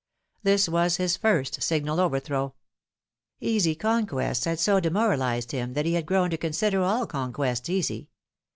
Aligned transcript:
This 0.41 0.67
was 0.67 0.97
his 0.97 1.15
first 1.15 1.61
signal 1.61 1.99
overthrow. 1.99 2.55
Easy 3.39 3.75
conquests 3.75 4.45
had 4.45 4.59
so 4.59 4.79
demoralised 4.79 5.51
him 5.51 5.73
that 5.73 5.85
he 5.85 5.93
had 5.93 6.07
grown 6.07 6.31
to 6.31 6.37
consider 6.39 6.81
all 6.81 7.05
conquests 7.05 7.69
easy. 7.69 8.09